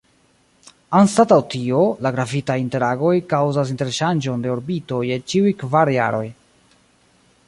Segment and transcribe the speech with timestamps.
[0.99, 6.27] Anstataŭ tio, la gravitaj interagoj kaŭzas interŝanĝon de orbito je ĉiuj kvar jaroj.